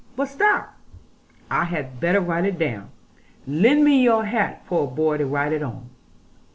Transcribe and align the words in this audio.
But 0.15 0.29
stop, 0.29 0.75
I 1.51 1.65
had 1.65 1.99
better 1.99 2.19
write 2.21 2.45
it 2.45 2.57
down. 2.57 2.89
Lend 3.45 3.85
me 3.85 4.01
your 4.01 4.25
hat, 4.25 4.63
poor 4.65 4.87
boy, 4.87 5.17
to 5.19 5.27
write 5.27 5.61
on.' 5.61 5.91